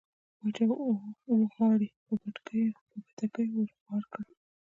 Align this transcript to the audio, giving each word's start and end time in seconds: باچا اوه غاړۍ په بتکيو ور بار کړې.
باچا 0.39 0.65
اوه 0.79 1.47
غاړۍ 1.55 1.89
په 2.05 2.13
بتکيو 3.03 3.51
ور 3.61 3.69
بار 3.85 4.03
کړې. 4.13 4.33